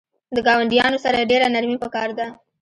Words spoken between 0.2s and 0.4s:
د